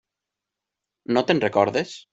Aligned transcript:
No 1.19 1.25
te'n 1.29 1.47
recordes? 1.49 1.99